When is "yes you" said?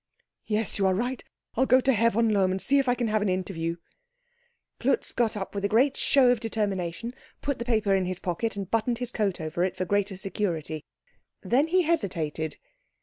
0.47-0.87